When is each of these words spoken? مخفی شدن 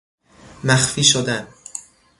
مخفی 0.63 1.03
شدن 1.03 1.47